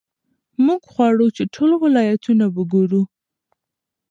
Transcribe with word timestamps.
موږ 0.65 0.81
غواړو 0.93 1.27
چې 1.35 1.43
ټول 1.55 1.71
ولایتونه 1.83 2.45
وګورو. 2.55 3.01